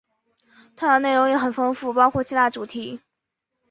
[0.75, 3.01] 探讨内容也很丰富，包含七大主题